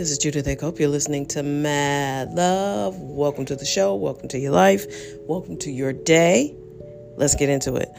This 0.00 0.12
is 0.12 0.16
Judith 0.16 0.58
Hope. 0.62 0.80
You're 0.80 0.88
listening 0.88 1.26
to 1.26 1.42
Mad 1.42 2.32
Love. 2.32 2.98
Welcome 2.98 3.44
to 3.44 3.54
the 3.54 3.66
show. 3.66 3.94
Welcome 3.94 4.28
to 4.28 4.38
your 4.38 4.50
life. 4.50 4.86
Welcome 5.28 5.58
to 5.58 5.70
your 5.70 5.92
day. 5.92 6.56
Let's 7.16 7.34
get 7.34 7.50
into 7.50 7.74
it. 7.74 7.90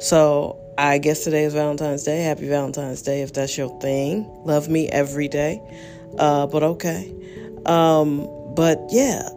So, 0.00 0.58
I 0.78 0.96
guess 0.96 1.24
today 1.24 1.44
is 1.44 1.52
Valentine's 1.52 2.04
Day. 2.04 2.22
Happy 2.22 2.48
Valentine's 2.48 3.02
Day 3.02 3.20
if 3.20 3.34
that's 3.34 3.58
your 3.58 3.68
thing. 3.80 4.24
Love 4.46 4.70
me 4.70 4.88
every 4.88 5.28
day. 5.28 5.60
Uh, 6.18 6.46
but 6.46 6.62
okay. 6.62 7.14
Um, 7.66 8.20
but 8.54 8.78
yeah, 8.88 9.28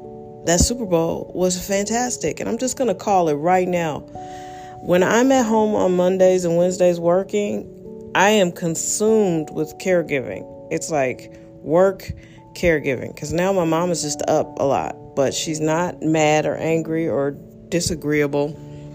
that 0.45 0.61
Super 0.61 0.85
Bowl 0.85 1.29
was 1.35 1.67
fantastic. 1.67 2.39
And 2.39 2.47
I'm 2.47 2.57
just 2.57 2.77
going 2.77 2.88
to 2.88 2.95
call 2.95 3.27
it 3.27 3.34
right 3.34 3.67
now. 3.67 3.99
When 4.79 5.03
I'm 5.03 5.34
at 5.34 5.45
home 5.45 5.75
on 5.75 5.97
Mondays 5.97 6.45
and 6.45 6.55
Wednesdays 6.55 6.97
working, 6.97 8.09
I 8.16 8.29
am 8.29 8.53
consumed 8.53 9.49
with 9.49 9.77
caregiving. 9.79 10.49
It's 10.71 10.89
like 10.89 11.41
work, 11.65 12.11
caregiving. 12.53 13.13
Because 13.13 13.33
now 13.33 13.51
my 13.51 13.65
mom 13.65 13.91
is 13.91 14.01
just 14.01 14.21
up 14.27 14.59
a 14.59 14.63
lot, 14.63 14.95
but 15.15 15.33
she's 15.33 15.59
not 15.59 16.01
mad 16.01 16.45
or 16.45 16.55
angry 16.55 17.07
or 17.07 17.31
disagreeable. 17.69 18.49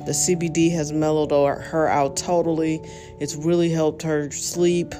The 0.06 0.12
CBD 0.12 0.72
has 0.72 0.92
mellowed 0.92 1.30
her 1.30 1.88
out 1.88 2.16
totally. 2.16 2.80
It's 3.20 3.36
really 3.36 3.70
helped 3.70 4.02
her 4.02 4.30
sleep. 4.30 4.94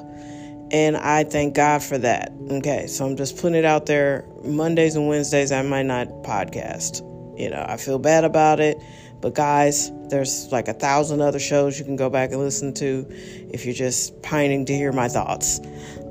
And 0.71 0.95
I 0.95 1.25
thank 1.25 1.55
God 1.55 1.83
for 1.83 1.97
that. 1.97 2.31
Okay, 2.49 2.87
so 2.87 3.05
I'm 3.05 3.17
just 3.17 3.37
putting 3.37 3.55
it 3.55 3.65
out 3.65 3.87
there. 3.87 4.25
Mondays 4.43 4.95
and 4.95 5.07
Wednesdays, 5.07 5.51
I 5.51 5.63
might 5.63 5.85
not 5.85 6.07
podcast. 6.23 7.01
You 7.37 7.49
know, 7.49 7.65
I 7.67 7.77
feel 7.77 7.99
bad 7.99 8.23
about 8.23 8.59
it. 8.59 8.77
But 9.19 9.35
guys, 9.35 9.91
there's 10.09 10.51
like 10.51 10.67
a 10.67 10.73
thousand 10.73 11.21
other 11.21 11.39
shows 11.39 11.77
you 11.77 11.85
can 11.85 11.95
go 11.95 12.09
back 12.09 12.31
and 12.31 12.39
listen 12.39 12.73
to 12.75 13.05
if 13.09 13.65
you're 13.65 13.73
just 13.73 14.21
pining 14.23 14.65
to 14.65 14.73
hear 14.73 14.91
my 14.91 15.07
thoughts. 15.07 15.59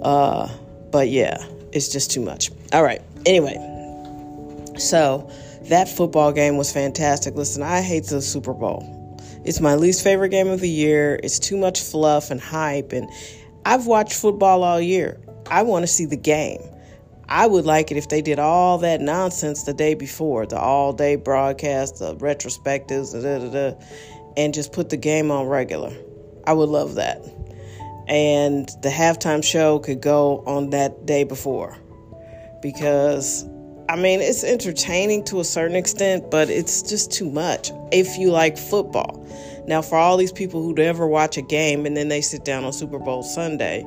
Uh, 0.02 0.48
but 0.90 1.08
yeah, 1.08 1.44
it's 1.72 1.88
just 1.88 2.10
too 2.10 2.20
much. 2.20 2.50
All 2.72 2.82
right. 2.82 3.02
Anyway, 3.26 3.54
so 4.78 5.30
that 5.64 5.88
football 5.88 6.32
game 6.32 6.56
was 6.56 6.72
fantastic. 6.72 7.34
Listen, 7.34 7.62
I 7.62 7.80
hate 7.80 8.04
the 8.04 8.22
Super 8.22 8.52
Bowl. 8.52 8.96
It's 9.44 9.60
my 9.60 9.74
least 9.74 10.04
favorite 10.04 10.30
game 10.30 10.48
of 10.48 10.60
the 10.60 10.68
year. 10.68 11.18
It's 11.22 11.38
too 11.38 11.56
much 11.56 11.80
fluff 11.80 12.30
and 12.30 12.40
hype. 12.40 12.92
And 12.92 13.08
I've 13.64 13.86
watched 13.86 14.14
football 14.14 14.62
all 14.62 14.80
year. 14.80 15.20
I 15.50 15.62
want 15.62 15.82
to 15.82 15.86
see 15.86 16.04
the 16.04 16.16
game. 16.16 16.60
I 17.28 17.46
would 17.46 17.64
like 17.64 17.90
it 17.90 17.96
if 17.96 18.08
they 18.08 18.22
did 18.22 18.38
all 18.40 18.78
that 18.78 19.00
nonsense 19.00 19.62
the 19.62 19.72
day 19.72 19.94
before, 19.94 20.46
the 20.46 20.58
all 20.58 20.92
day 20.92 21.14
broadcast, 21.14 22.00
the 22.00 22.16
retrospectives, 22.16 23.12
da, 23.12 23.38
da, 23.38 23.70
da, 23.70 23.84
and 24.36 24.52
just 24.52 24.72
put 24.72 24.90
the 24.90 24.96
game 24.96 25.30
on 25.30 25.46
regular. 25.46 25.92
I 26.44 26.52
would 26.52 26.68
love 26.68 26.96
that. 26.96 27.22
And 28.08 28.68
the 28.82 28.88
halftime 28.88 29.44
show 29.44 29.78
could 29.78 30.00
go 30.00 30.42
on 30.46 30.70
that 30.70 31.06
day 31.06 31.24
before. 31.24 31.76
Because, 32.62 33.48
I 33.88 33.96
mean, 33.96 34.20
it's 34.20 34.44
entertaining 34.44 35.24
to 35.26 35.40
a 35.40 35.44
certain 35.44 35.76
extent, 35.76 36.30
but 36.30 36.50
it's 36.50 36.82
just 36.82 37.12
too 37.12 37.30
much 37.30 37.70
if 37.92 38.18
you 38.18 38.30
like 38.30 38.58
football. 38.58 39.26
Now, 39.66 39.82
for 39.82 39.96
all 39.96 40.16
these 40.16 40.32
people 40.32 40.62
who 40.62 40.74
never 40.74 41.06
watch 41.06 41.36
a 41.36 41.42
game 41.42 41.86
and 41.86 41.96
then 41.96 42.08
they 42.08 42.20
sit 42.20 42.44
down 42.44 42.64
on 42.64 42.72
Super 42.72 42.98
Bowl 42.98 43.22
Sunday, 43.22 43.84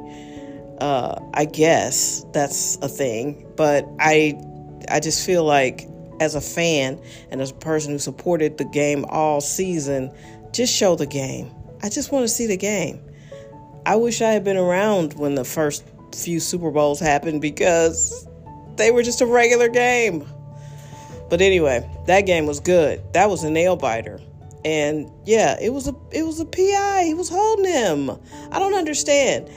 uh, 0.79 1.19
I 1.33 1.45
guess 1.45 2.25
that's 2.33 2.77
a 2.77 2.87
thing, 2.87 3.45
but 3.55 3.85
I 3.99 4.33
I 4.89 4.99
just 4.99 5.25
feel 5.25 5.43
like 5.43 5.87
as 6.19 6.35
a 6.35 6.41
fan 6.41 6.99
and 7.31 7.41
as 7.41 7.51
a 7.51 7.55
person 7.55 7.91
who 7.91 7.99
supported 7.99 8.57
the 8.57 8.65
game 8.65 9.05
all 9.09 9.41
season, 9.41 10.11
just 10.51 10.73
show 10.73 10.95
the 10.95 11.05
game. 11.05 11.51
I 11.81 11.89
just 11.89 12.11
want 12.11 12.23
to 12.23 12.27
see 12.27 12.47
the 12.47 12.57
game. 12.57 13.01
I 13.85 13.95
wish 13.97 14.21
I 14.21 14.31
had 14.31 14.43
been 14.43 14.57
around 14.57 15.13
when 15.13 15.35
the 15.35 15.43
first 15.43 15.83
few 16.13 16.39
Super 16.39 16.71
Bowls 16.71 16.99
happened 16.99 17.41
because 17.41 18.27
they 18.75 18.91
were 18.91 19.03
just 19.03 19.21
a 19.21 19.25
regular 19.25 19.67
game. 19.67 20.27
But 21.29 21.41
anyway, 21.41 21.89
that 22.07 22.21
game 22.21 22.45
was 22.45 22.59
good. 22.59 23.01
That 23.13 23.29
was 23.29 23.43
a 23.43 23.49
nail 23.49 23.75
biter. 23.75 24.19
And 24.63 25.11
yeah, 25.25 25.57
it 25.61 25.73
was 25.73 25.87
a 25.87 25.95
it 26.11 26.23
was 26.23 26.39
a 26.39 26.45
PI. 26.45 27.03
He 27.05 27.13
was 27.13 27.27
holding 27.27 27.65
him. 27.65 28.09
I 28.51 28.59
don't 28.59 28.75
understand. 28.75 29.47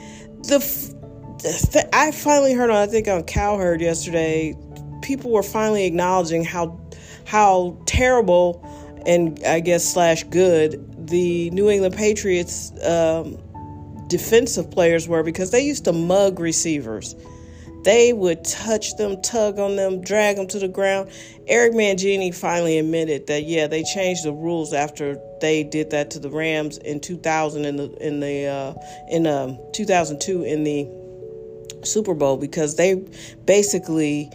The 0.43 1.89
I 1.93 2.11
finally 2.11 2.53
heard 2.53 2.69
on 2.69 2.75
I 2.75 2.87
think 2.87 3.07
on 3.07 3.23
Cowherd 3.23 3.79
yesterday, 3.79 4.57
people 5.01 5.31
were 5.31 5.43
finally 5.43 5.85
acknowledging 5.85 6.43
how 6.43 6.79
how 7.25 7.77
terrible 7.85 8.61
and 9.05 9.41
I 9.45 9.61
guess 9.61 9.85
slash 9.85 10.23
good 10.25 10.83
the 11.07 11.49
New 11.51 11.69
England 11.69 11.95
Patriots 11.95 12.71
um, 12.83 13.37
defensive 14.07 14.71
players 14.71 15.07
were 15.07 15.23
because 15.23 15.51
they 15.51 15.61
used 15.61 15.85
to 15.85 15.93
mug 15.93 16.39
receivers. 16.39 17.15
They 17.83 18.11
would 18.11 18.43
touch 18.43 18.97
them, 18.97 19.21
tug 19.21 19.59
on 19.59 19.77
them, 19.77 20.01
drag 20.01 20.35
them 20.35 20.47
to 20.47 20.59
the 20.59 20.67
ground. 20.67 21.09
Eric 21.47 21.73
Mangini 21.73 22.35
finally 22.35 22.77
admitted 22.77 23.27
that 23.27 23.43
yeah, 23.43 23.67
they 23.67 23.83
changed 23.83 24.25
the 24.25 24.33
rules 24.33 24.73
after 24.73 25.17
they 25.39 25.63
did 25.63 25.91
that 25.91 26.11
to 26.11 26.19
the 26.19 26.29
Rams 26.29 26.77
in 26.79 26.99
2000 26.99 27.65
in 27.65 27.77
the 27.77 28.05
in 28.05 28.19
the 28.19 28.45
uh, 28.45 28.73
in 29.09 29.25
um, 29.25 29.57
2002 29.73 30.43
in 30.43 30.63
the 30.63 30.87
Super 31.85 32.13
Bowl 32.13 32.37
because 32.37 32.75
they 32.75 32.95
basically, 33.45 34.29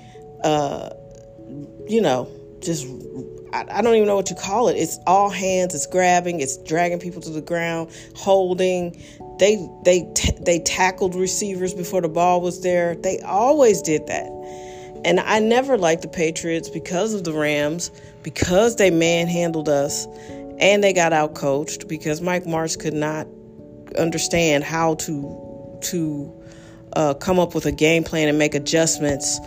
uh, 0.45 0.91
you 1.87 2.01
know, 2.01 2.31
just 2.61 2.87
I, 3.53 3.67
I, 3.71 3.83
don't 3.83 3.95
even 3.95 4.07
know 4.07 4.17
what 4.17 4.31
you 4.31 4.37
call 4.37 4.69
it. 4.69 4.75
It's 4.75 4.99
all 5.07 5.29
hands. 5.29 5.75
It's 5.75 5.87
grabbing. 5.87 6.41
It's 6.41 6.57
dragging 6.59 7.01
people 7.01 7.21
to 7.23 7.31
the 7.31 7.43
ground, 7.43 7.91
holding. 8.17 9.03
They 9.43 9.69
they 9.83 10.09
they 10.41 10.61
tackled 10.61 11.17
receivers 11.17 11.75
before 11.75 12.01
the 12.01 12.09
ball 12.09 12.41
was 12.41 12.63
there. 12.63 12.95
They 12.95 13.19
always 13.23 13.83
did 13.83 14.07
that, 14.07 14.29
and 15.05 15.19
I 15.19 15.41
never 15.41 15.77
liked 15.77 16.03
the 16.03 16.09
Patriots 16.09 16.69
because 16.69 17.13
of 17.13 17.25
the 17.25 17.33
Rams 17.33 17.91
because 18.23 18.77
they 18.77 18.93
manhandled 18.93 19.69
us, 19.69 20.07
and 20.61 20.85
they 20.85 20.93
got 20.93 21.13
out 21.13 21.35
coached 21.35 21.89
because 21.89 22.21
Mike 22.21 22.45
Martz 22.45 22.79
could 22.79 22.95
not 22.95 23.27
understand 23.99 24.63
how 24.63 24.95
to 24.95 25.81
to 25.91 26.33
uh, 26.93 27.15
come 27.15 27.41
up 27.41 27.53
with 27.53 27.67
a 27.67 27.73
game 27.73 28.05
plan 28.05 28.29
and 28.29 28.39
make 28.39 28.55
adjustments 28.55 29.41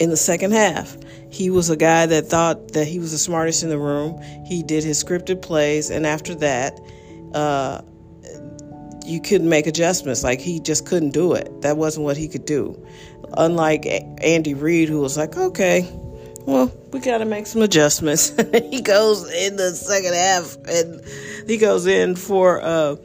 in 0.00 0.08
the 0.08 0.16
second 0.16 0.52
half. 0.52 0.96
He 1.28 1.50
was 1.50 1.68
a 1.68 1.76
guy 1.76 2.06
that 2.06 2.24
thought 2.24 2.72
that 2.72 2.86
he 2.86 2.98
was 2.98 3.12
the 3.12 3.18
smartest 3.18 3.62
in 3.62 3.68
the 3.68 3.78
room. 3.78 4.18
He 4.46 4.62
did 4.62 4.82
his 4.82 5.04
scripted 5.04 5.42
plays, 5.42 5.90
and 5.90 6.06
after 6.06 6.34
that, 6.36 6.80
uh, 7.34 7.82
you 9.06 9.20
couldn't 9.20 9.48
make 9.48 9.66
adjustments. 9.66 10.22
Like 10.22 10.40
he 10.40 10.60
just 10.60 10.86
couldn't 10.86 11.10
do 11.10 11.32
it. 11.32 11.62
That 11.62 11.76
wasn't 11.76 12.04
what 12.04 12.16
he 12.16 12.28
could 12.28 12.44
do. 12.44 12.80
Unlike 13.36 13.86
Andy 14.22 14.54
Reid, 14.54 14.88
who 14.88 15.00
was 15.00 15.16
like, 15.16 15.36
okay, 15.36 15.88
well, 16.46 16.72
we 16.92 17.00
got 17.00 17.18
to 17.18 17.24
make 17.24 17.46
some 17.46 17.62
adjustments. 17.62 18.32
he 18.70 18.80
goes 18.80 19.30
in 19.32 19.56
the 19.56 19.70
second 19.72 20.14
half, 20.14 20.56
and 20.68 21.48
he 21.48 21.56
goes 21.58 21.86
in 21.86 22.16
for. 22.16 22.60
Uh, 22.62 22.96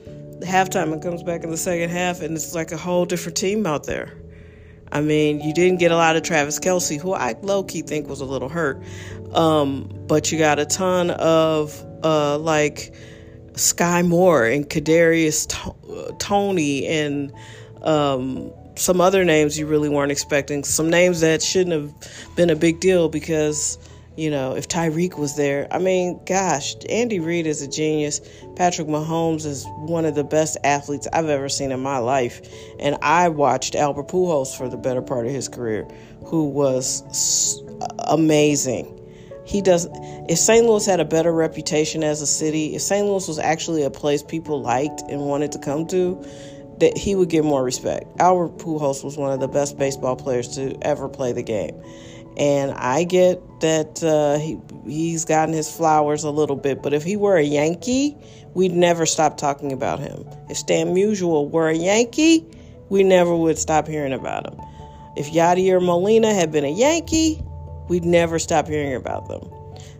halftime 0.43 0.91
and 0.91 1.01
comes 1.01 1.23
back 1.23 1.43
in 1.43 1.49
the 1.49 1.57
second 1.57 1.89
half, 1.89 2.21
and 2.21 2.35
it's 2.35 2.53
like 2.53 2.71
a 2.71 2.77
whole 2.77 3.05
different 3.05 3.37
team 3.37 3.65
out 3.65 3.85
there. 3.85 4.13
I 4.91 5.01
mean, 5.01 5.39
you 5.39 5.53
didn't 5.53 5.79
get 5.79 5.91
a 5.91 5.95
lot 5.95 6.15
of 6.15 6.23
Travis 6.23 6.59
Kelce, 6.59 6.99
who 6.99 7.13
I 7.13 7.35
low 7.41 7.63
key 7.63 7.81
think 7.81 8.09
was 8.09 8.19
a 8.19 8.25
little 8.25 8.49
hurt, 8.49 8.83
um, 9.33 9.89
but 10.07 10.31
you 10.31 10.37
got 10.37 10.59
a 10.59 10.65
ton 10.65 11.11
of 11.11 11.85
uh, 12.03 12.37
like 12.37 12.93
Skyy 13.53 14.07
Moore 14.07 14.45
and 14.45 14.69
Kadarius 14.69 15.47
T- 15.47 16.15
Toney 16.19 16.87
and 16.87 17.33
um, 17.81 18.51
some 18.75 19.01
other 19.01 19.25
names 19.25 19.57
you 19.57 19.67
really 19.67 19.89
weren't 19.89 20.11
expecting. 20.11 20.63
Some 20.63 20.89
names 20.89 21.21
that 21.21 21.41
shouldn't 21.41 21.73
have 21.73 22.35
been 22.35 22.49
a 22.49 22.55
big 22.55 22.79
deal 22.79 23.09
because 23.09 23.77
you 24.17 24.29
know, 24.29 24.55
if 24.55 24.67
Tyreek 24.67 25.17
was 25.17 25.35
there. 25.35 25.67
I 25.71 25.79
mean, 25.79 26.19
gosh, 26.25 26.75
Andy 26.89 27.19
Reid 27.19 27.47
is 27.47 27.61
a 27.61 27.67
genius. 27.67 28.19
Patrick 28.55 28.87
Mahomes 28.87 29.45
is 29.45 29.65
one 29.77 30.05
of 30.05 30.15
the 30.15 30.23
best 30.23 30.57
athletes 30.63 31.07
I've 31.13 31.29
ever 31.29 31.47
seen 31.47 31.71
in 31.71 31.79
my 31.79 31.97
life. 31.97 32.41
And 32.79 32.97
I 33.01 33.29
watched 33.29 33.73
Albert 33.73 34.09
Pujols 34.09 34.55
for 34.55 34.67
the 34.67 34.77
better 34.77 35.01
part 35.01 35.25
of 35.25 35.31
his 35.31 35.47
career, 35.47 35.87
who 36.25 36.49
was 36.49 37.63
amazing. 38.07 38.97
He 39.51 39.61
does. 39.61 39.85
If 40.29 40.37
St. 40.37 40.65
Louis 40.65 40.85
had 40.85 41.01
a 41.01 41.05
better 41.05 41.33
reputation 41.33 42.05
as 42.05 42.21
a 42.21 42.25
city, 42.25 42.73
if 42.73 42.81
St. 42.81 43.05
Louis 43.05 43.27
was 43.27 43.37
actually 43.37 43.83
a 43.83 43.89
place 43.89 44.23
people 44.23 44.61
liked 44.61 45.01
and 45.09 45.23
wanted 45.23 45.51
to 45.51 45.59
come 45.59 45.85
to, 45.87 46.25
that 46.79 46.97
he 46.97 47.15
would 47.15 47.27
get 47.27 47.43
more 47.43 47.61
respect. 47.61 48.05
Albert 48.21 48.59
Pujols 48.59 49.03
was 49.03 49.17
one 49.17 49.29
of 49.33 49.41
the 49.41 49.49
best 49.49 49.77
baseball 49.77 50.15
players 50.15 50.55
to 50.55 50.77
ever 50.81 51.09
play 51.09 51.33
the 51.33 51.43
game. 51.43 51.75
And 52.37 52.71
I 52.71 53.03
get 53.03 53.41
that 53.59 54.01
uh, 54.01 54.39
he 54.39 54.57
he's 54.89 55.25
gotten 55.25 55.53
his 55.53 55.69
flowers 55.69 56.23
a 56.23 56.31
little 56.31 56.55
bit, 56.55 56.81
but 56.81 56.93
if 56.93 57.03
he 57.03 57.17
were 57.17 57.35
a 57.35 57.43
Yankee, 57.43 58.15
we'd 58.53 58.71
never 58.71 59.05
stop 59.05 59.35
talking 59.35 59.73
about 59.73 59.99
him. 59.99 60.25
If 60.49 60.55
Stan 60.55 60.95
Musial 60.95 61.49
were 61.51 61.67
a 61.67 61.75
Yankee, 61.75 62.47
we 62.87 63.03
never 63.03 63.35
would 63.35 63.57
stop 63.57 63.85
hearing 63.85 64.13
about 64.13 64.49
him. 64.49 64.61
If 65.17 65.33
Yadier 65.33 65.83
Molina 65.83 66.33
had 66.33 66.53
been 66.53 66.63
a 66.63 66.71
Yankee, 66.71 67.43
we'd 67.91 68.05
never 68.05 68.39
stop 68.39 68.69
hearing 68.69 68.95
about 68.95 69.27
them. 69.27 69.45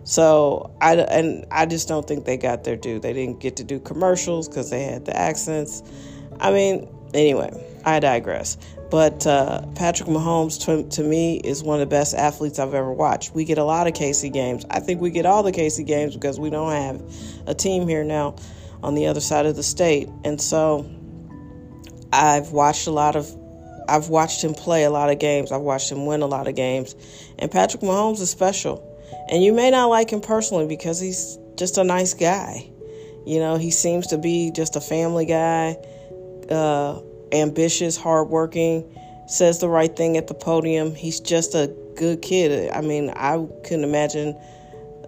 So 0.04 0.74
I 0.80 0.94
and 0.96 1.44
I 1.50 1.66
just 1.66 1.88
don't 1.88 2.08
think 2.08 2.24
they 2.24 2.38
got 2.38 2.64
their 2.64 2.74
due. 2.74 2.98
They 2.98 3.12
didn't 3.12 3.40
get 3.40 3.56
to 3.56 3.64
do 3.64 3.78
commercials 3.78 4.48
because 4.48 4.70
they 4.70 4.82
had 4.84 5.04
the 5.04 5.14
accents. 5.14 5.82
I 6.40 6.52
mean, 6.52 6.88
anyway, 7.12 7.52
I 7.84 8.00
digress. 8.00 8.56
But 8.90 9.26
uh, 9.26 9.66
Patrick 9.74 10.08
Mahomes, 10.08 10.64
to, 10.64 10.88
to, 10.96 11.02
me, 11.02 11.36
is 11.36 11.62
one 11.62 11.80
of 11.80 11.88
the 11.88 11.94
best 11.94 12.14
athletes 12.14 12.58
I've 12.58 12.74
ever 12.74 12.92
watched. 12.92 13.34
We 13.34 13.44
get 13.44 13.58
a 13.58 13.64
lot 13.64 13.86
of 13.86 13.92
KC 13.92 14.32
games. 14.32 14.64
I 14.70 14.80
think 14.80 15.00
we 15.02 15.10
get 15.10 15.26
all 15.26 15.42
the 15.42 15.52
KC 15.52 15.86
games 15.86 16.14
because 16.14 16.40
we 16.40 16.48
don't 16.48 16.72
have 16.72 17.02
a 17.46 17.54
team 17.54 17.86
here 17.88 18.04
now 18.04 18.36
on 18.82 18.94
the 18.94 19.06
other 19.06 19.20
side 19.20 19.44
of 19.44 19.56
the 19.56 19.62
state. 19.62 20.08
And 20.24 20.40
so 20.40 20.90
I've 22.12 22.52
watched 22.52 22.86
a 22.86 22.90
lot 22.90 23.16
of 23.16 23.34
I've 23.88 24.08
watched 24.08 24.42
him 24.42 24.54
play 24.54 24.84
a 24.84 24.90
lot 24.90 25.10
of 25.10 25.18
games. 25.18 25.52
I've 25.52 25.62
watched 25.62 25.90
him 25.90 26.06
win 26.06 26.22
a 26.22 26.26
lot 26.26 26.48
of 26.48 26.54
games. 26.54 26.94
And 27.38 27.50
Patrick 27.50 27.82
Mahomes 27.82 28.20
is 28.20 28.30
special. 28.30 28.88
And 29.30 29.42
you 29.42 29.52
may 29.52 29.70
not 29.70 29.86
like 29.86 30.10
him 30.10 30.20
personally 30.20 30.66
because 30.66 31.00
he's 31.00 31.38
just 31.56 31.78
a 31.78 31.84
nice 31.84 32.14
guy. 32.14 32.70
You 33.26 33.38
know, 33.38 33.56
he 33.56 33.70
seems 33.70 34.08
to 34.08 34.18
be 34.18 34.50
just 34.50 34.76
a 34.76 34.80
family 34.80 35.26
guy. 35.26 35.76
Uh, 36.50 37.00
ambitious, 37.32 37.96
hardworking, 37.96 38.98
says 39.26 39.60
the 39.60 39.68
right 39.68 39.94
thing 39.94 40.16
at 40.16 40.26
the 40.26 40.34
podium. 40.34 40.94
He's 40.94 41.20
just 41.20 41.54
a 41.54 41.74
good 41.96 42.22
kid. 42.22 42.70
I 42.70 42.80
mean, 42.80 43.10
I 43.10 43.46
couldn't 43.64 43.84
imagine 43.84 44.36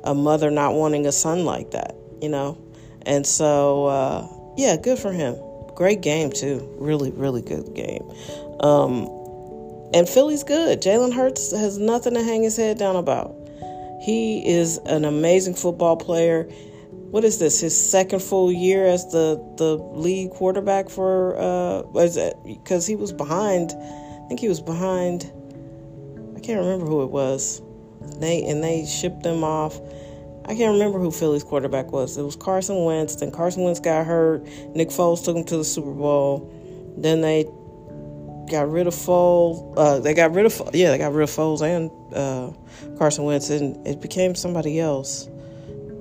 a 0.05 0.15
mother 0.15 0.51
not 0.51 0.75
wanting 0.75 1.07
a 1.07 1.13
son 1.13 1.45
like 1.45 1.73
that, 1.73 1.95
you 2.21 2.29
know? 2.29 2.59
And 3.03 3.27
so, 3.27 3.87
uh, 3.87 4.27
yeah, 4.57 4.77
good 4.77 4.99
for 4.99 5.13
him. 5.13 5.37
Great 5.75 6.01
game, 6.03 6.31
too. 6.31 6.75
Really, 6.79 7.11
really 7.11 7.43
good 7.43 7.75
game. 7.75 8.03
Um, 8.65 9.09
and 9.95 10.09
Philly's 10.09 10.43
good. 10.43 10.83
Jalen 10.83 11.13
Hurts 11.13 11.53
has 11.53 11.79
nothing 11.79 12.15
to 12.15 12.23
hang 12.23 12.43
his 12.43 12.57
head 12.57 12.79
down 12.79 12.97
about. 12.97 13.37
He 14.03 14.47
is 14.47 14.79
an 14.87 15.05
amazing 15.05 15.55
football 15.55 15.97
player 15.97 16.49
what 17.15 17.23
is 17.23 17.39
this? 17.39 17.61
His 17.61 17.91
second 17.91 18.25
full 18.25 18.51
year 18.51 18.87
as 18.87 19.07
the 19.13 19.41
the 19.57 19.77
lead 19.77 20.33
quarterback 20.33 20.89
for 20.89 21.39
uh 21.39 21.83
was 21.83 22.17
it 22.17 22.35
because 22.45 22.89
he 22.89 22.97
was 22.97 23.13
behind 23.13 23.71
I 23.73 24.27
think 24.27 24.41
he 24.41 24.49
was 24.49 24.61
behind 24.61 25.31
I 26.37 26.41
can't 26.41 26.59
remember 26.59 26.87
who 26.87 27.05
it 27.05 27.11
was. 27.13 27.63
They 28.19 28.43
and 28.43 28.65
they 28.65 28.85
shipped 28.85 29.25
him 29.25 29.45
off. 29.45 29.81
I 30.47 30.57
can't 30.57 30.73
remember 30.73 30.99
who 30.99 31.13
Philly's 31.13 31.45
quarterback 31.45 31.93
was. 31.93 32.19
It 32.19 32.23
was 32.23 32.35
Carson 32.35 32.85
Wentz. 32.85 33.15
Then 33.15 33.31
Carson 33.31 33.63
Wentz 33.63 33.79
got 33.79 34.05
hurt. 34.05 34.45
Nick 34.75 34.89
Foles 34.89 35.25
took 35.25 35.37
him 35.37 35.45
to 35.45 35.57
the 35.57 35.65
Super 35.65 35.93
Bowl. 35.93 36.53
Then 36.99 37.21
they 37.21 37.45
got 38.51 38.71
rid 38.71 38.87
of 38.87 38.95
Foles. 38.95 39.75
Uh, 39.77 39.99
they 40.01 40.15
got 40.15 40.33
rid 40.33 40.47
of 40.47 40.71
yeah, 40.73 40.91
they 40.91 40.99
got 40.99 41.13
rid 41.13 41.25
of 41.25 41.31
Foles 41.31 41.63
and 41.63 41.91
uh, 42.15 42.53
Carson 42.99 43.25
Wentz, 43.25 43.51
and 43.51 43.87
it 43.87 44.01
became 44.01 44.35
somebody 44.35 44.81
else. 44.81 45.29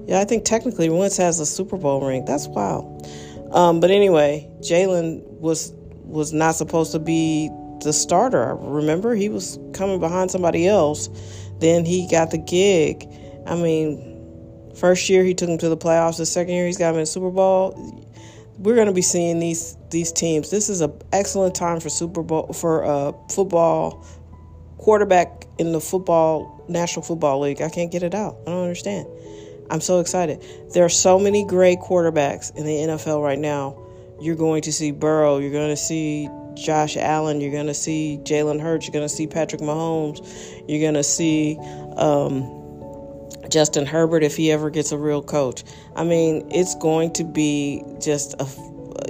Yeah, 0.07 0.19
I 0.19 0.25
think 0.25 0.45
technically 0.45 0.90
Wentz 0.90 1.18
has 1.18 1.40
a 1.40 1.45
Super 1.45 1.78
Bowl 1.78 2.06
ring. 2.06 2.25
That's 2.25 2.48
wild. 2.48 3.07
Um, 3.51 3.80
but 3.80 3.92
anyway, 3.92 4.50
Jalen 4.60 5.22
was 5.40 5.74
was 6.04 6.34
not 6.34 6.56
supposed 6.56 6.92
to 6.92 7.00
be 7.00 7.50
the 7.84 7.94
starter. 7.94 8.56
Remember, 8.56 9.16
he 9.16 9.30
was 9.30 9.60
coming 9.74 10.00
behind 10.00 10.31
somebody 10.31 10.68
else. 10.68 11.10
Then 11.60 11.86
he 11.86 12.07
got 12.07 12.31
the 12.31 12.38
gig. 12.38 13.07
I 13.46 13.56
mean, 13.56 14.72
first 14.75 15.10
year 15.10 15.24
he 15.24 15.34
took 15.34 15.50
him 15.50 15.57
to 15.60 15.69
the 15.69 15.78
playoffs. 15.78 16.18
The 16.18 16.25
second 16.25 16.54
year 16.54 16.66
he's 16.66 16.78
got 16.78 16.89
him 16.89 16.96
in 16.96 17.01
the 17.01 17.06
Super 17.06 17.30
Bowl. 17.30 18.03
We're 18.58 18.76
going 18.76 18.88
to 18.88 18.94
be 18.94 19.02
seeing 19.02 19.40
these 19.40 19.78
these 19.90 20.12
teams. 20.12 20.50
This 20.50 20.70
is 20.70 20.82
an 20.82 20.94
excellent 21.12 21.56
time 21.56 21.80
for 21.80 21.90
Super 21.90 22.24
Bowl 22.24 22.54
for 22.54 22.84
uh, 22.84 23.12
football 23.30 24.06
quarterback 24.78 25.48
in 25.58 25.72
the 25.72 25.80
football 25.80 26.64
National 26.68 27.04
Football 27.04 27.40
League. 27.40 27.62
I 27.62 27.70
can't 27.70 27.92
get 27.92 28.04
it 28.04 28.14
out. 28.14 28.38
I 28.46 28.52
don't 28.52 28.64
understand. 28.64 29.08
I'm 29.70 29.82
so 29.82 30.00
excited. 30.00 30.44
There 30.74 30.84
are 30.84 30.90
so 30.90 31.18
many 31.18 31.46
great 31.46 31.80
quarterbacks 31.80 32.56
in 32.56 32.66
the 32.66 32.72
NFL 32.72 33.24
right 33.24 33.40
now. 33.40 33.80
You're 34.22 34.36
going 34.36 34.62
to 34.64 34.72
see 34.72 34.92
Burrow, 34.92 35.38
you're 35.38 35.52
going 35.52 35.70
to 35.70 35.78
see 35.78 36.30
Josh 36.56 36.98
Allen, 36.98 37.42
you're 37.42 37.52
going 37.52 37.68
to 37.68 37.74
see 37.74 38.20
Jalen 38.24 38.62
Hurts, 38.62 38.86
you're 38.86 38.94
going 38.94 39.08
to 39.08 39.14
see 39.14 39.28
Patrick 39.28 39.62
Mahomes, 39.62 40.20
you're 40.68 40.80
going 40.80 40.94
to 40.94 41.04
see 41.04 41.58
um, 41.98 42.62
Justin 43.54 43.86
Herbert 43.86 44.24
if 44.24 44.36
he 44.36 44.52
ever 44.52 44.72
gets 44.72 44.92
a 44.92 44.98
real 44.98 45.22
coach. 45.22 45.64
I 45.96 46.04
mean, 46.04 46.50
it's 46.52 46.74
going 46.74 47.14
to 47.14 47.24
be 47.24 47.84
just 48.02 48.34
a 48.42 48.48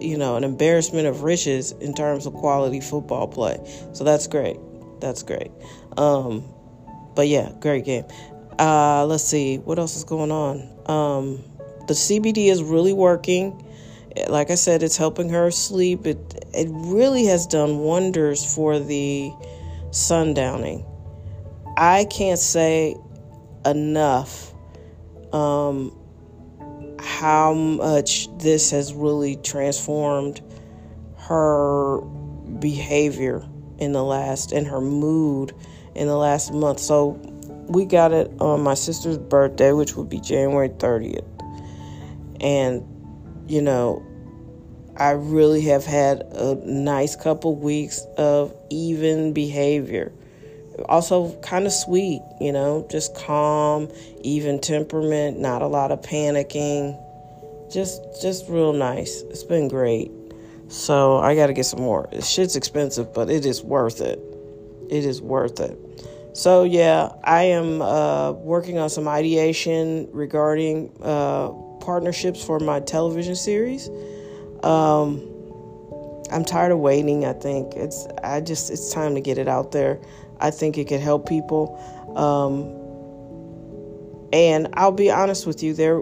you 0.02 0.18
know 0.18 0.36
an 0.36 0.44
embarrassment 0.44 1.08
of 1.08 1.24
riches 1.24 1.72
in 1.72 1.94
terms 1.94 2.26
of 2.26 2.34
quality 2.34 2.82
football 2.82 3.26
play. 3.26 3.58
So 3.94 4.04
that's 4.04 4.28
great. 4.28 4.58
That's 5.00 5.24
great. 5.24 5.50
Um, 5.96 6.44
but 7.16 7.30
yeah, 7.30 7.54
great 7.62 7.86
game. 7.86 8.04
Uh, 8.60 9.06
let's 9.06 9.24
see, 9.24 9.60
what 9.60 9.80
else 9.80 9.96
is 9.96 10.04
going 10.04 10.32
on? 10.32 10.60
Um, 10.88 11.44
the 11.88 11.94
CBD 11.94 12.52
is 12.52 12.62
really 12.62 12.94
working. 12.94 13.66
Like 14.28 14.52
I 14.52 14.56
said, 14.56 14.84
it's 14.84 14.98
helping 14.98 15.30
her 15.30 15.52
sleep. 15.52 16.06
It 16.06 16.46
it 16.54 16.68
really 16.70 17.26
has 17.28 17.48
done 17.48 17.80
wonders 17.80 18.44
for 18.44 18.78
the 18.78 19.32
sundowning. 19.92 20.86
I 21.78 22.06
can't 22.06 22.40
say 22.40 22.98
enough 23.66 24.54
um, 25.32 25.96
how 27.00 27.54
much 27.54 28.28
this 28.38 28.72
has 28.72 28.94
really 28.94 29.36
transformed 29.38 30.42
her 31.18 32.00
behavior 32.60 33.48
in 33.80 33.92
the 33.92 34.04
last 34.04 34.52
and 34.52 34.68
her 34.68 34.82
mood 34.82 35.54
in 35.96 36.08
the 36.08 36.16
last 36.16 36.54
month. 36.54 36.80
So 36.80 37.20
we 37.68 37.86
got 37.86 38.12
it 38.12 38.32
on 38.40 38.62
my 38.62 38.74
sister's 38.74 39.18
birthday, 39.18 39.72
which 39.72 39.96
would 39.96 40.10
be 40.10 40.20
January 40.20 40.70
30th. 40.70 41.28
And, 42.42 42.84
you 43.48 43.62
know, 43.62 44.06
I 44.98 45.12
really 45.12 45.62
have 45.62 45.86
had 45.86 46.22
a 46.32 46.56
nice 46.66 47.16
couple 47.16 47.56
weeks 47.56 48.06
of 48.18 48.54
even 48.70 49.34
behavior. 49.34 50.12
Also, 50.86 51.34
kind 51.42 51.66
of 51.66 51.72
sweet, 51.72 52.22
you 52.42 52.52
know, 52.52 52.86
just 52.90 53.16
calm, 53.16 53.90
even 54.22 54.60
temperament, 54.60 55.40
not 55.40 55.62
a 55.62 55.68
lot 55.68 55.92
of 55.92 56.02
panicking. 56.02 57.00
Just, 57.72 58.02
just 58.22 58.50
real 58.50 58.74
nice. 58.74 59.22
It's 59.30 59.44
been 59.44 59.68
great. 59.68 60.12
So 60.68 61.18
I 61.18 61.36
got 61.36 61.48
to 61.48 61.54
get 61.54 61.66
some 61.66 61.82
more. 61.82 62.10
Shit's 62.22 62.56
expensive, 62.56 63.14
but 63.14 63.30
it 63.30 63.46
is 63.46 63.62
worth 63.62 64.02
it. 64.02 64.20
It 64.90 65.06
is 65.06 65.22
worth 65.22 65.60
it. 65.60 65.78
So, 66.34 66.64
yeah, 66.64 67.10
I 67.24 67.44
am 67.44 67.82
uh, 67.82 68.32
working 68.32 68.80
on 68.80 68.90
some 68.90 69.08
ideation 69.08 70.10
regarding 70.12 70.92
uh, 71.02 71.50
partnerships 71.80 72.44
for 72.44 72.60
my 72.60 72.80
television 72.80 73.36
series. 73.36 73.90
Um, 74.64 75.33
I'm 76.32 76.46
tired 76.46 76.72
of 76.72 76.80
waiting. 76.80 77.26
I 77.26 77.34
think 77.34 77.74
it's 77.76 78.08
I 78.24 78.42
just 78.42 78.70
it's 78.72 78.94
time 78.94 79.16
to 79.16 79.22
get 79.22 79.38
it 79.38 79.48
out 79.48 79.72
there. 79.72 80.00
I 80.40 80.52
think 80.52 80.78
it 80.78 80.88
could 80.88 81.02
help 81.02 81.28
people. 81.28 81.78
Um, 82.16 82.82
and 84.34 84.68
I'll 84.74 84.92
be 84.92 85.12
honest 85.12 85.46
with 85.46 85.62
you, 85.62 85.74
there 85.74 86.02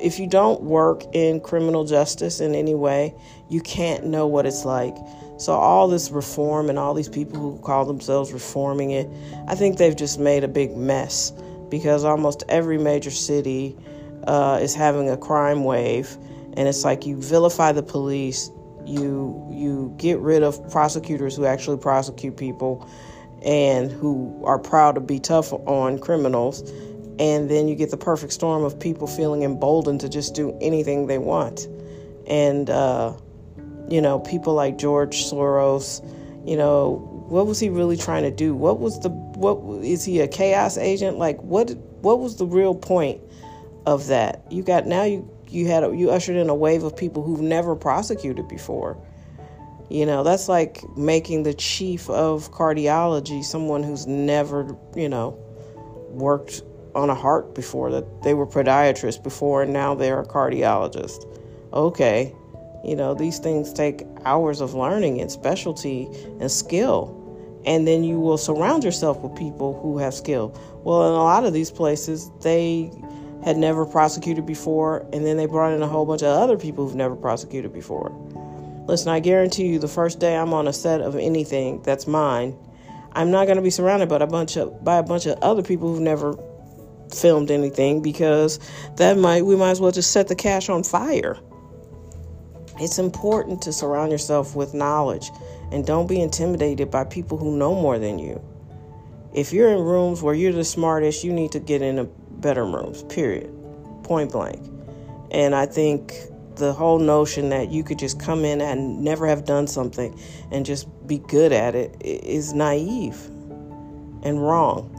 if 0.00 0.18
you 0.18 0.26
don't 0.26 0.62
work 0.62 1.04
in 1.12 1.40
criminal 1.40 1.84
justice 1.84 2.40
in 2.40 2.54
any 2.54 2.74
way, 2.74 3.14
you 3.48 3.60
can't 3.60 4.06
know 4.06 4.26
what 4.26 4.46
it's 4.46 4.64
like. 4.64 4.96
So, 5.38 5.52
all 5.52 5.88
this 5.88 6.10
reform 6.10 6.68
and 6.68 6.78
all 6.78 6.94
these 6.94 7.08
people 7.08 7.38
who 7.38 7.58
call 7.60 7.84
themselves 7.84 8.32
reforming 8.32 8.90
it, 8.90 9.08
I 9.46 9.54
think 9.54 9.78
they've 9.78 9.96
just 9.96 10.18
made 10.18 10.44
a 10.44 10.48
big 10.48 10.76
mess 10.76 11.32
because 11.68 12.04
almost 12.04 12.42
every 12.48 12.78
major 12.78 13.10
city 13.10 13.76
uh, 14.24 14.58
is 14.60 14.74
having 14.74 15.08
a 15.08 15.16
crime 15.16 15.64
wave. 15.64 16.16
And 16.54 16.68
it's 16.68 16.84
like 16.84 17.06
you 17.06 17.16
vilify 17.16 17.72
the 17.72 17.82
police, 17.82 18.50
you, 18.90 19.46
you 19.50 19.94
get 19.96 20.18
rid 20.18 20.42
of 20.42 20.70
prosecutors 20.70 21.36
who 21.36 21.44
actually 21.44 21.78
prosecute 21.78 22.36
people 22.36 22.88
and 23.42 23.90
who 23.90 24.42
are 24.44 24.58
proud 24.58 24.96
to 24.96 25.00
be 25.00 25.18
tough 25.18 25.52
on 25.52 25.98
criminals. 25.98 26.68
And 27.18 27.50
then 27.50 27.68
you 27.68 27.74
get 27.74 27.90
the 27.90 27.96
perfect 27.96 28.32
storm 28.32 28.64
of 28.64 28.78
people 28.78 29.06
feeling 29.06 29.42
emboldened 29.42 30.00
to 30.00 30.08
just 30.08 30.34
do 30.34 30.56
anything 30.60 31.06
they 31.06 31.18
want. 31.18 31.68
And, 32.26 32.70
uh, 32.70 33.14
you 33.88 34.00
know, 34.00 34.20
people 34.20 34.54
like 34.54 34.78
George 34.78 35.24
Soros, 35.24 36.00
you 36.46 36.56
know, 36.56 37.06
what 37.30 37.46
was 37.46 37.60
he 37.60 37.68
really 37.68 37.96
trying 37.96 38.24
to 38.24 38.30
do? 38.30 38.54
What 38.54 38.80
was 38.80 38.98
the 39.00 39.08
what 39.08 39.84
is 39.84 40.04
he 40.04 40.20
a 40.20 40.26
chaos 40.26 40.76
agent? 40.76 41.16
Like 41.16 41.40
what 41.42 41.70
what 42.02 42.18
was 42.18 42.36
the 42.36 42.46
real 42.46 42.74
point 42.74 43.20
of 43.86 44.08
that? 44.08 44.44
You 44.50 44.64
got 44.64 44.86
now 44.86 45.04
you 45.04 45.30
you 45.50 45.66
had 45.66 45.84
a, 45.84 45.94
you 45.94 46.10
ushered 46.10 46.36
in 46.36 46.48
a 46.48 46.54
wave 46.54 46.82
of 46.84 46.96
people 46.96 47.22
who've 47.22 47.40
never 47.40 47.76
prosecuted 47.76 48.48
before. 48.48 48.96
You 49.88 50.06
know, 50.06 50.22
that's 50.22 50.48
like 50.48 50.82
making 50.96 51.42
the 51.42 51.52
chief 51.54 52.08
of 52.08 52.52
cardiology 52.52 53.42
someone 53.42 53.82
who's 53.82 54.06
never, 54.06 54.76
you 54.94 55.08
know, 55.08 55.30
worked 56.10 56.62
on 56.94 57.10
a 57.10 57.14
heart 57.14 57.54
before 57.54 57.90
that 57.90 58.22
they 58.22 58.34
were 58.34 58.46
podiatrists 58.46 59.22
before 59.22 59.62
and 59.62 59.72
now 59.72 59.94
they're 59.94 60.20
a 60.20 60.26
cardiologist. 60.26 61.26
Okay, 61.72 62.34
you 62.84 62.96
know, 62.96 63.14
these 63.14 63.38
things 63.38 63.72
take 63.72 64.04
hours 64.24 64.60
of 64.60 64.74
learning 64.74 65.20
and 65.20 65.30
specialty 65.30 66.08
and 66.40 66.50
skill. 66.50 67.16
And 67.66 67.86
then 67.86 68.04
you 68.04 68.18
will 68.18 68.38
surround 68.38 68.84
yourself 68.84 69.18
with 69.18 69.36
people 69.36 69.78
who 69.82 69.98
have 69.98 70.14
skill. 70.14 70.56
Well, 70.82 71.08
in 71.08 71.12
a 71.12 71.22
lot 71.22 71.44
of 71.44 71.52
these 71.52 71.70
places, 71.70 72.30
they 72.40 72.90
had 73.44 73.56
never 73.56 73.86
prosecuted 73.86 74.46
before, 74.46 75.06
and 75.12 75.24
then 75.24 75.36
they 75.36 75.46
brought 75.46 75.72
in 75.72 75.82
a 75.82 75.86
whole 75.86 76.06
bunch 76.06 76.22
of 76.22 76.28
other 76.28 76.56
people 76.56 76.86
who've 76.86 76.96
never 76.96 77.16
prosecuted 77.16 77.72
before. 77.72 78.10
Listen, 78.86 79.10
I 79.10 79.20
guarantee 79.20 79.66
you, 79.66 79.78
the 79.78 79.88
first 79.88 80.18
day 80.18 80.36
I'm 80.36 80.52
on 80.52 80.66
a 80.66 80.72
set 80.72 81.00
of 81.00 81.16
anything 81.16 81.82
that's 81.82 82.06
mine, 82.06 82.56
I'm 83.12 83.30
not 83.30 83.46
going 83.46 83.56
to 83.56 83.62
be 83.62 83.70
surrounded 83.70 84.08
by 84.08 84.16
a 84.16 84.26
bunch 84.26 84.56
of 84.56 84.84
by 84.84 84.96
a 84.96 85.02
bunch 85.02 85.26
of 85.26 85.38
other 85.42 85.62
people 85.62 85.88
who've 85.88 86.00
never 86.00 86.36
filmed 87.12 87.50
anything 87.50 88.02
because 88.02 88.60
that 88.96 89.18
might 89.18 89.44
we 89.44 89.56
might 89.56 89.70
as 89.70 89.80
well 89.80 89.90
just 89.90 90.12
set 90.12 90.28
the 90.28 90.34
cash 90.34 90.68
on 90.68 90.84
fire. 90.84 91.38
It's 92.78 92.98
important 92.98 93.62
to 93.62 93.72
surround 93.72 94.10
yourself 94.12 94.56
with 94.56 94.74
knowledge 94.74 95.30
and 95.70 95.86
don't 95.86 96.06
be 96.06 96.20
intimidated 96.20 96.90
by 96.90 97.04
people 97.04 97.36
who 97.36 97.56
know 97.56 97.74
more 97.74 97.98
than 97.98 98.18
you. 98.18 98.42
If 99.34 99.52
you're 99.52 99.70
in 99.70 99.80
rooms 99.80 100.22
where 100.22 100.34
you're 100.34 100.52
the 100.52 100.64
smartest, 100.64 101.22
you 101.22 101.32
need 101.32 101.52
to 101.52 101.60
get 101.60 101.82
in 101.82 102.10
better 102.40 102.64
rooms, 102.64 103.02
period. 103.04 103.50
Point 104.02 104.32
blank. 104.32 104.60
And 105.30 105.54
I 105.54 105.66
think 105.66 106.12
the 106.56 106.72
whole 106.72 106.98
notion 106.98 107.48
that 107.50 107.70
you 107.70 107.82
could 107.82 107.98
just 107.98 108.20
come 108.20 108.44
in 108.44 108.60
and 108.60 109.02
never 109.02 109.26
have 109.26 109.44
done 109.44 109.66
something 109.66 110.18
and 110.50 110.66
just 110.66 110.86
be 111.06 111.18
good 111.18 111.52
at 111.52 111.74
it 111.74 111.96
is 112.04 112.52
naive 112.52 113.26
and 114.22 114.42
wrong. 114.42 114.96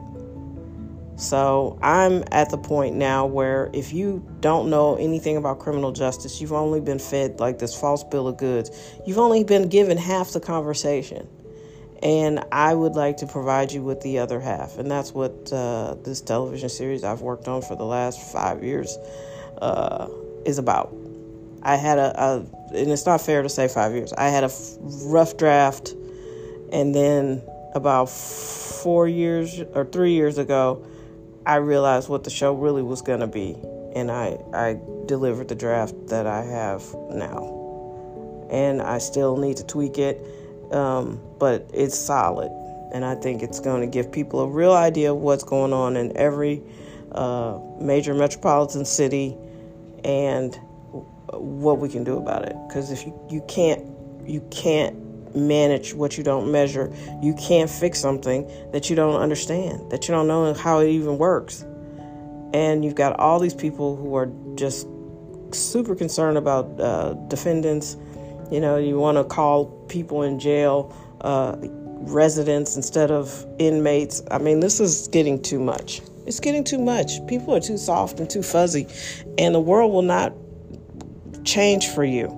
So 1.18 1.78
I'm 1.84 2.24
at 2.32 2.50
the 2.50 2.58
point 2.58 2.96
now 2.96 3.28
where 3.28 3.70
if 3.74 3.94
you 3.94 4.28
don't 4.40 4.72
know 4.72 4.96
anything 4.96 5.38
about 5.38 5.60
criminal 5.60 5.92
justice, 5.92 6.42
you've 6.42 6.52
only 6.52 6.82
been 6.82 6.98
fed 6.98 7.40
like 7.40 7.60
this 7.60 7.80
false 7.80 8.04
bill 8.04 8.28
of 8.28 8.38
goods. 8.38 8.72
You've 9.06 9.20
only 9.20 9.44
been 9.44 9.70
given 9.70 9.98
half 9.98 10.32
the 10.32 10.40
conversation. 10.40 11.30
And 12.04 12.44
I 12.52 12.74
would 12.74 12.94
like 12.94 13.18
to 13.18 13.28
provide 13.28 13.72
you 13.72 13.84
with 13.84 14.02
the 14.02 14.20
other 14.20 14.40
half. 14.40 14.78
And 14.80 14.90
that's 14.90 15.14
what 15.14 15.54
uh, 15.54 15.96
this 16.04 16.22
television 16.22 16.70
series 16.70 17.04
I've 17.04 17.22
worked 17.22 17.48
on 17.48 17.62
for 17.62 17.76
the 17.76 17.86
last 17.86 18.20
five 18.32 18.64
years 18.64 18.98
uh, 19.62 20.08
is 20.46 20.58
about. 20.58 20.96
I 21.62 21.76
had 21.76 22.00
a, 22.00 22.20
a, 22.20 22.38
and 22.74 22.90
it's 22.90 23.06
not 23.06 23.22
fair 23.22 23.44
to 23.44 23.50
say 23.50 23.68
five 23.68 23.94
years, 23.94 24.14
I 24.14 24.30
had 24.30 24.44
a 24.44 24.52
rough 25.06 25.38
draft. 25.38 25.96
And 26.72 26.96
then 26.96 27.44
about 27.76 28.10
four 28.10 29.08
years 29.08 29.62
or 29.74 29.86
three 29.86 30.14
years 30.14 30.38
ago, 30.38 30.86
I 31.46 31.56
realized 31.56 32.10
what 32.10 32.24
the 32.24 32.30
show 32.30 32.54
really 32.54 32.84
was 32.84 33.02
going 33.02 33.20
to 33.20 33.28
be, 33.28 33.58
and 33.96 34.12
I, 34.12 34.38
I 34.54 34.80
delivered 35.06 35.48
the 35.48 35.56
draft 35.56 35.96
that 36.08 36.28
I 36.28 36.44
have 36.44 36.84
now. 37.10 38.48
And 38.52 38.82
I 38.82 39.00
still 39.00 39.38
need 39.38 39.58
to 39.58 39.66
tweak 39.66 39.98
it, 39.98 40.24
um, 40.72 41.20
but 41.42 41.68
it's 41.74 41.98
solid. 41.98 42.52
And 42.94 43.04
I 43.04 43.16
think 43.16 43.42
it's 43.42 43.60
going 43.60 43.82
to 43.82 43.88
give 43.88 44.12
people 44.12 44.42
a 44.42 44.48
real 44.48 44.74
idea 44.74 45.12
of 45.12 45.18
what's 45.18 45.44
going 45.44 45.74
on 45.74 45.98
in 45.98 46.16
every 46.16 46.62
uh, 47.14 47.58
major 47.80 48.14
metropolitan 48.14 48.86
city 48.86 49.36
and 50.04 50.56
what 51.34 51.80
we 51.80 51.90
can 51.90 52.04
do 52.04 52.18
about 52.18 52.46
it. 52.46 52.56
Because 52.68 52.92
if 52.92 53.08
you, 53.08 53.20
you 53.30 53.44
can't 53.48 53.82
you 54.24 54.46
can't 54.52 55.36
manage 55.36 55.96
what 55.96 56.16
you 56.16 56.24
don't 56.24 56.52
measure. 56.52 56.94
You 57.24 57.34
can't 57.34 57.70
fix 57.70 57.98
something 58.00 58.48
that 58.72 58.92
you 58.92 58.96
don't 58.96 59.20
understand, 59.20 59.92
that 59.92 60.08
you 60.08 60.14
don't 60.14 60.28
know 60.28 60.54
how 60.54 60.80
it 60.80 60.90
even 60.90 61.18
works. 61.18 61.66
And 62.54 62.86
you've 62.86 62.96
got 62.96 63.20
all 63.20 63.40
these 63.40 63.56
people 63.56 63.96
who 63.96 64.14
are 64.14 64.30
just 64.56 64.86
super 65.52 65.96
concerned 65.96 66.38
about 66.38 66.80
uh, 66.80 67.14
defendants. 67.30 67.98
You 68.52 68.60
know, 68.60 68.78
you 68.78 69.00
want 69.00 69.18
to 69.18 69.24
call 69.24 69.66
people 69.88 70.22
in 70.22 70.38
jail 70.38 70.94
uh, 71.22 71.56
residents 71.62 72.76
instead 72.76 73.12
of 73.12 73.46
inmates. 73.60 74.22
I 74.32 74.38
mean, 74.38 74.60
this 74.60 74.80
is 74.80 75.08
getting 75.10 75.42
too 75.42 75.60
much. 75.60 76.02
It's 76.26 76.40
getting 76.40 76.64
too 76.64 76.80
much. 76.80 77.26
People 77.28 77.56
are 77.56 77.60
too 77.60 77.78
soft 77.78 78.20
and 78.20 78.30
too 78.30 78.44
fuzzy, 78.44 78.88
and 79.38 79.56
the 79.56 79.60
world 79.60 79.92
will 79.92 80.02
not 80.02 80.34
change 81.44 81.88
for 81.88 82.04
you. 82.04 82.38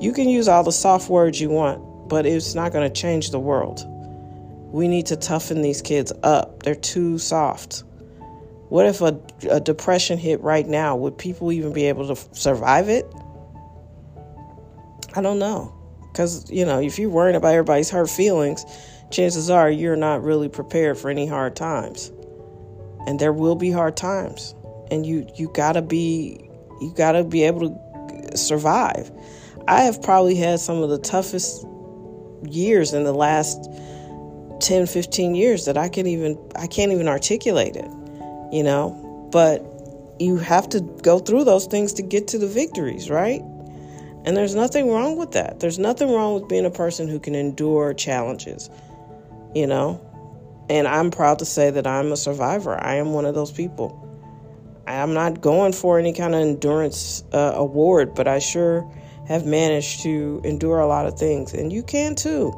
You 0.00 0.12
can 0.12 0.28
use 0.28 0.48
all 0.48 0.62
the 0.62 0.72
soft 0.72 1.08
words 1.08 1.40
you 1.40 1.48
want, 1.48 2.08
but 2.08 2.26
it's 2.26 2.54
not 2.54 2.72
going 2.72 2.90
to 2.90 3.00
change 3.00 3.30
the 3.30 3.38
world. 3.38 3.82
We 4.72 4.88
need 4.88 5.06
to 5.06 5.16
toughen 5.16 5.62
these 5.62 5.80
kids 5.80 6.12
up. 6.22 6.62
They're 6.62 6.74
too 6.74 7.18
soft. 7.18 7.84
What 8.68 8.86
if 8.86 9.00
a, 9.00 9.18
a 9.50 9.60
depression 9.60 10.18
hit 10.18 10.40
right 10.40 10.66
now? 10.66 10.96
Would 10.96 11.16
people 11.16 11.52
even 11.52 11.72
be 11.72 11.84
able 11.84 12.14
to 12.14 12.16
survive 12.34 12.88
it? 12.88 13.06
I 15.14 15.22
don't 15.22 15.38
know. 15.38 15.72
Because, 16.14 16.48
you 16.48 16.64
know, 16.64 16.80
if 16.80 16.96
you're 16.96 17.10
worrying 17.10 17.34
about 17.34 17.48
everybody's 17.48 17.90
hurt 17.90 18.08
feelings, 18.08 18.64
chances 19.10 19.50
are 19.50 19.68
you're 19.68 19.96
not 19.96 20.22
really 20.22 20.48
prepared 20.48 20.96
for 20.96 21.10
any 21.10 21.26
hard 21.26 21.56
times. 21.56 22.12
And 23.08 23.18
there 23.18 23.32
will 23.32 23.56
be 23.56 23.72
hard 23.72 23.96
times. 23.96 24.54
And 24.92 25.04
you 25.04 25.26
you 25.34 25.50
got 25.52 25.72
to 25.72 25.82
be 25.82 26.48
you 26.80 26.94
got 26.96 27.12
to 27.12 27.24
be 27.24 27.42
able 27.42 27.70
to 27.70 28.38
survive. 28.38 29.10
I 29.66 29.80
have 29.82 30.00
probably 30.02 30.36
had 30.36 30.60
some 30.60 30.84
of 30.84 30.88
the 30.88 30.98
toughest 30.98 31.66
years 32.48 32.92
in 32.92 33.02
the 33.02 33.12
last 33.12 33.68
10 34.60 34.86
15 34.86 35.34
years 35.34 35.64
that 35.64 35.76
I 35.76 35.88
can 35.88 36.06
even 36.06 36.38
I 36.54 36.68
can't 36.68 36.92
even 36.92 37.08
articulate 37.08 37.74
it 37.74 37.90
you 38.52 38.62
know 38.62 39.28
but 39.32 39.64
you 40.20 40.36
have 40.36 40.68
to 40.68 40.80
go 41.02 41.18
through 41.18 41.44
those 41.44 41.66
things 41.66 41.92
to 41.94 42.02
get 42.02 42.28
to 42.28 42.38
the 42.38 42.46
victories 42.46 43.10
right 43.10 43.42
and 44.24 44.36
there's 44.36 44.54
nothing 44.54 44.88
wrong 44.88 45.16
with 45.16 45.32
that 45.32 45.60
there's 45.60 45.78
nothing 45.78 46.12
wrong 46.12 46.34
with 46.34 46.48
being 46.48 46.64
a 46.64 46.70
person 46.70 47.08
who 47.08 47.18
can 47.18 47.34
endure 47.34 47.94
challenges 47.94 48.70
you 49.54 49.66
know 49.66 50.00
and 50.70 50.88
I'm 50.88 51.10
proud 51.10 51.40
to 51.40 51.44
say 51.44 51.70
that 51.70 51.86
I'm 51.86 52.12
a 52.12 52.16
survivor 52.16 52.82
I 52.82 52.94
am 52.94 53.12
one 53.12 53.26
of 53.26 53.34
those 53.34 53.52
people 53.52 54.00
I'm 54.86 55.14
not 55.14 55.40
going 55.40 55.72
for 55.72 55.98
any 55.98 56.12
kind 56.12 56.34
of 56.34 56.40
endurance 56.40 57.24
uh, 57.32 57.52
award 57.54 58.14
but 58.14 58.28
I 58.28 58.38
sure 58.38 58.90
have 59.26 59.46
managed 59.46 60.02
to 60.02 60.40
endure 60.44 60.80
a 60.80 60.86
lot 60.86 61.06
of 61.06 61.18
things, 61.18 61.54
and 61.54 61.72
you 61.72 61.82
can 61.82 62.14
too. 62.14 62.52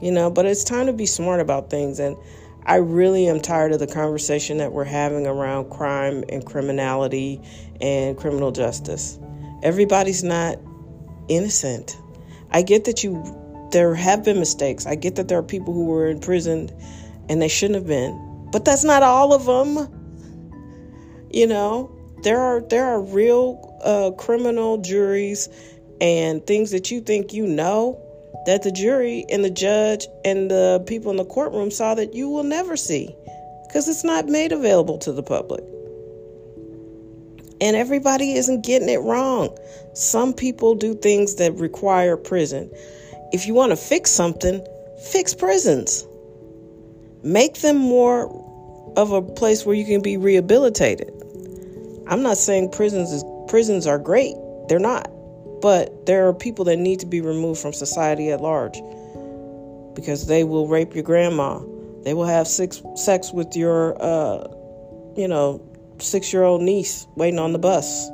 You 0.00 0.10
know, 0.10 0.30
but 0.30 0.46
it's 0.46 0.64
time 0.64 0.86
to 0.86 0.92
be 0.92 1.06
smart 1.06 1.40
about 1.40 1.70
things. 1.70 2.00
And 2.00 2.16
I 2.64 2.76
really 2.76 3.28
am 3.28 3.40
tired 3.40 3.72
of 3.72 3.78
the 3.78 3.86
conversation 3.86 4.58
that 4.58 4.72
we're 4.72 4.84
having 4.84 5.26
around 5.26 5.70
crime 5.70 6.24
and 6.28 6.44
criminality 6.44 7.40
and 7.80 8.16
criminal 8.16 8.50
justice. 8.50 9.18
Everybody's 9.62 10.22
not 10.22 10.58
innocent. 11.28 11.96
I 12.50 12.62
get 12.62 12.84
that 12.84 13.02
you 13.02 13.22
there 13.72 13.94
have 13.94 14.22
been 14.24 14.38
mistakes. 14.38 14.86
I 14.86 14.94
get 14.94 15.16
that 15.16 15.28
there 15.28 15.38
are 15.38 15.42
people 15.42 15.72
who 15.72 15.86
were 15.86 16.08
imprisoned 16.08 16.72
and 17.28 17.40
they 17.40 17.48
shouldn't 17.48 17.76
have 17.76 17.86
been. 17.86 18.48
But 18.52 18.64
that's 18.64 18.84
not 18.84 19.02
all 19.02 19.32
of 19.32 19.46
them. 19.46 19.88
You 21.30 21.46
know, 21.46 21.90
there 22.22 22.38
are 22.38 22.60
there 22.60 22.84
are 22.84 23.00
real 23.00 23.78
uh, 23.82 24.10
criminal 24.12 24.78
juries 24.78 25.48
and 26.00 26.46
things 26.46 26.70
that 26.70 26.90
you 26.90 27.00
think 27.00 27.32
you 27.32 27.46
know 27.46 27.98
that 28.46 28.62
the 28.62 28.72
jury 28.72 29.24
and 29.30 29.44
the 29.44 29.50
judge 29.50 30.06
and 30.24 30.50
the 30.50 30.82
people 30.86 31.10
in 31.10 31.16
the 31.16 31.24
courtroom 31.24 31.70
saw 31.70 31.94
that 31.94 32.12
you 32.12 32.28
will 32.28 32.42
never 32.42 32.76
see 32.76 33.14
because 33.66 33.88
it's 33.88 34.04
not 34.04 34.26
made 34.26 34.52
available 34.52 34.98
to 34.98 35.12
the 35.12 35.22
public. 35.22 35.64
And 37.62 37.76
everybody 37.76 38.32
isn't 38.32 38.64
getting 38.64 38.88
it 38.88 38.98
wrong. 39.02 39.56
Some 39.94 40.34
people 40.34 40.74
do 40.74 40.96
things 40.96 41.36
that 41.36 41.54
require 41.54 42.16
prison. 42.16 42.68
If 43.32 43.46
you 43.46 43.54
want 43.54 43.70
to 43.70 43.76
fix 43.76 44.10
something, 44.10 44.66
fix 45.12 45.32
prisons. 45.32 46.04
Make 47.22 47.60
them 47.60 47.76
more 47.76 48.26
of 48.96 49.12
a 49.12 49.22
place 49.22 49.64
where 49.64 49.76
you 49.76 49.84
can 49.84 50.02
be 50.02 50.16
rehabilitated. 50.16 51.12
I'm 52.08 52.22
not 52.22 52.36
saying 52.36 52.72
prisons 52.72 53.12
is 53.12 53.24
prisons 53.46 53.86
are 53.86 53.98
great. 53.98 54.34
They're 54.68 54.80
not. 54.80 55.08
But 55.60 56.06
there 56.06 56.26
are 56.26 56.34
people 56.34 56.64
that 56.64 56.78
need 56.78 56.98
to 56.98 57.06
be 57.06 57.20
removed 57.20 57.60
from 57.60 57.72
society 57.72 58.32
at 58.32 58.40
large 58.40 58.82
because 59.94 60.26
they 60.26 60.42
will 60.42 60.66
rape 60.66 60.96
your 60.96 61.04
grandma. 61.04 61.60
They 62.02 62.12
will 62.12 62.26
have 62.26 62.48
sex 62.48 62.82
sex 62.96 63.32
with 63.32 63.54
your 63.54 63.96
uh, 64.02 64.48
you 65.16 65.28
know, 65.28 65.60
6-year-old 66.02 66.62
niece 66.62 67.06
waiting 67.16 67.38
on 67.38 67.52
the 67.52 67.58
bus. 67.58 68.08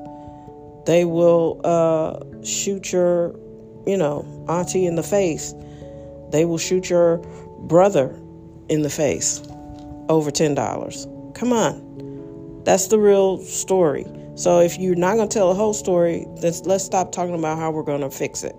They 0.86 1.04
will 1.04 1.60
uh, 1.64 2.20
shoot 2.44 2.92
your, 2.92 3.34
you 3.86 3.96
know, 3.96 4.24
auntie 4.48 4.86
in 4.86 4.94
the 4.94 5.02
face. 5.02 5.54
They 6.30 6.44
will 6.44 6.58
shoot 6.58 6.88
your 6.88 7.18
brother 7.60 8.18
in 8.68 8.82
the 8.82 8.90
face 8.90 9.42
over 10.08 10.30
$10. 10.30 11.34
Come 11.34 11.52
on. 11.52 12.62
That's 12.64 12.88
the 12.88 12.98
real 12.98 13.38
story. 13.38 14.06
So 14.36 14.60
if 14.60 14.78
you're 14.78 14.94
not 14.94 15.16
going 15.16 15.28
to 15.28 15.34
tell 15.34 15.48
the 15.48 15.54
whole 15.54 15.74
story, 15.74 16.24
then 16.36 16.52
let's 16.64 16.84
stop 16.84 17.10
talking 17.10 17.34
about 17.34 17.58
how 17.58 17.72
we're 17.72 17.82
going 17.82 18.02
to 18.02 18.10
fix 18.10 18.44
it. 18.44 18.54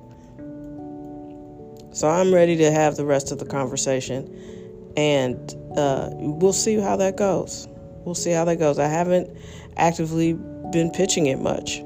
So 1.92 2.10
I'm 2.10 2.34
ready 2.34 2.58
to 2.58 2.70
have 2.70 2.98
the 2.98 3.06
rest 3.06 3.32
of 3.32 3.40
the 3.40 3.46
conversation, 3.46 4.92
and 4.98 5.56
uh, 5.78 6.10
we'll 6.12 6.52
see 6.52 6.76
how 6.76 6.98
that 6.98 7.16
goes. 7.16 7.69
We'll 8.06 8.15
see 8.15 8.32
how 8.32 8.46
that 8.46 8.58
goes. 8.58 8.79
I 8.79 8.88
haven't 8.88 9.29
actively 9.77 10.34
been 10.72 10.91
pitching 10.91 11.27
it 11.27 11.39
much, 11.39 11.82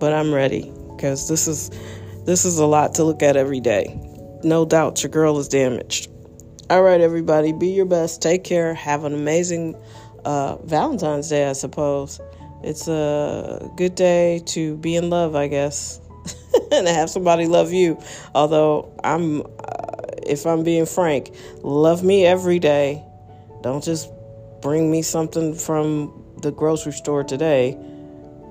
but 0.00 0.12
I'm 0.12 0.32
ready 0.32 0.72
because 0.90 1.28
this 1.28 1.46
is 1.46 1.70
this 2.24 2.44
is 2.44 2.58
a 2.58 2.66
lot 2.66 2.94
to 2.94 3.04
look 3.04 3.22
at 3.22 3.36
every 3.36 3.60
day. 3.60 4.00
No 4.42 4.64
doubt, 4.64 5.02
your 5.02 5.10
girl 5.10 5.38
is 5.38 5.48
damaged. 5.48 6.10
All 6.68 6.82
right, 6.82 7.00
everybody, 7.00 7.52
be 7.52 7.68
your 7.68 7.86
best. 7.86 8.20
Take 8.20 8.42
care. 8.42 8.74
Have 8.74 9.04
an 9.04 9.14
amazing 9.14 9.76
uh, 10.24 10.56
Valentine's 10.64 11.28
Day, 11.28 11.48
I 11.48 11.52
suppose. 11.52 12.20
It's 12.64 12.88
a 12.88 13.70
good 13.76 13.94
day 13.94 14.42
to 14.46 14.76
be 14.76 14.96
in 14.96 15.08
love, 15.08 15.36
I 15.36 15.46
guess. 15.46 16.00
and 16.72 16.88
have 16.88 17.08
somebody 17.08 17.46
love 17.46 17.72
you. 17.72 18.00
Although 18.34 18.92
I'm, 19.04 19.42
uh, 19.42 19.44
if 20.24 20.46
I'm 20.46 20.64
being 20.64 20.86
frank, 20.86 21.32
love 21.62 22.02
me 22.02 22.26
every 22.26 22.58
day. 22.58 23.04
Don't 23.62 23.84
just 23.84 24.10
bring 24.66 24.90
me 24.90 25.00
something 25.00 25.54
from 25.54 26.12
the 26.42 26.50
grocery 26.50 26.90
store 26.90 27.22
today. 27.22 27.78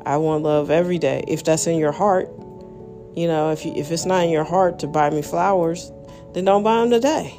I 0.05 0.15
want 0.15 0.43
love 0.43 0.71
every 0.71 0.97
day. 0.97 1.25
If 1.27 1.43
that's 1.43 1.67
in 1.67 1.77
your 1.77 1.91
heart, 1.91 2.29
you 3.17 3.27
know, 3.27 3.51
if 3.51 3.65
you, 3.65 3.73
if 3.75 3.91
it's 3.91 4.05
not 4.05 4.23
in 4.23 4.29
your 4.29 4.45
heart 4.45 4.79
to 4.79 4.87
buy 4.87 5.09
me 5.09 5.21
flowers, 5.21 5.91
then 6.33 6.45
don't 6.45 6.63
buy 6.63 6.77
them 6.79 6.89
today. 6.89 7.37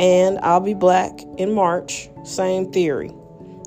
And 0.00 0.40
I'll 0.40 0.58
be 0.58 0.74
black 0.74 1.20
in 1.38 1.54
March. 1.54 2.08
Same 2.24 2.72
theory. 2.72 3.12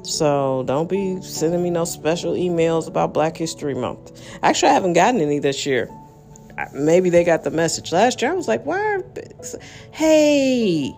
So 0.03 0.65
don't 0.67 0.89
be 0.89 1.21
sending 1.21 1.63
me 1.63 1.69
no 1.69 1.85
special 1.85 2.33
emails 2.33 2.89
about 2.89 3.13
Black 3.13 3.37
History 3.37 3.75
Month. 3.75 4.21
Actually, 4.43 4.71
I 4.71 4.73
haven't 4.73 4.91
gotten 4.91 5.21
any 5.21 5.39
this 5.39 5.65
year. 5.65 5.89
Maybe 6.73 7.09
they 7.09 7.23
got 7.23 7.45
the 7.45 7.51
message 7.51 7.93
last 7.93 8.21
year. 8.21 8.31
I 8.31 8.33
was 8.33 8.49
like, 8.49 8.65
"Why? 8.65 8.99
Hey, 9.91 10.93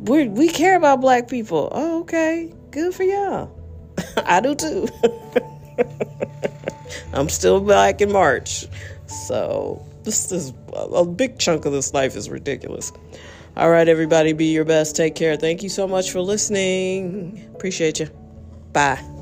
we 0.00 0.28
we 0.28 0.48
care 0.48 0.76
about 0.76 1.00
Black 1.00 1.28
people. 1.28 1.68
Oh, 1.72 2.00
okay, 2.00 2.52
good 2.70 2.94
for 2.94 3.04
y'all. 3.04 3.50
I 4.24 4.40
do 4.40 4.54
too. 4.54 4.88
I'm 7.12 7.28
still 7.28 7.60
black 7.60 8.00
in 8.00 8.12
March, 8.12 8.66
so 9.06 9.84
this 10.04 10.30
is 10.32 10.52
a 10.72 11.04
big 11.04 11.38
chunk 11.38 11.64
of 11.64 11.72
this 11.72 11.92
life 11.94 12.16
is 12.16 12.28
ridiculous. 12.28 12.92
All 13.56 13.70
right, 13.70 13.88
everybody, 13.88 14.32
be 14.34 14.46
your 14.52 14.64
best. 14.64 14.96
Take 14.96 15.14
care. 15.14 15.36
Thank 15.36 15.62
you 15.62 15.68
so 15.70 15.88
much 15.88 16.10
for 16.10 16.20
listening. 16.20 17.48
Appreciate 17.54 18.00
you. 18.00 18.08
Bye. 18.72 19.15